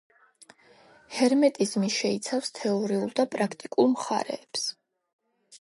ჰერმეტიზმი 1.17 1.91
შეიცავს 1.97 2.51
თეორიულ 2.61 3.15
და 3.21 3.29
პრაქტიკულ 3.37 3.93
მხარეებს. 3.93 4.69